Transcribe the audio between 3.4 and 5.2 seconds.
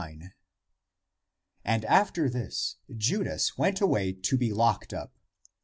went away to be locked up.